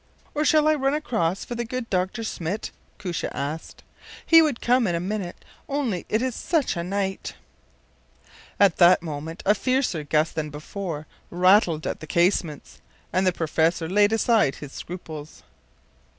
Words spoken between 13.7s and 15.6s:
laid aside his scruples.